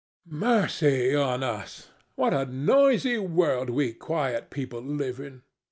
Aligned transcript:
Mercy 0.25 1.13
on 1.13 1.43
us! 1.43 1.89
What 2.15 2.33
a 2.33 2.47
noisy 2.47 3.19
world 3.19 3.69
we 3.69 3.93
quiet 3.93 4.49
people 4.49 4.81
live 4.81 5.19
in! 5.19 5.43